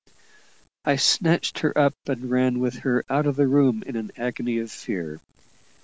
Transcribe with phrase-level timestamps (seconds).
[0.83, 4.57] I snatched her up and ran with her out of the room, in an agony
[4.57, 5.21] of fear.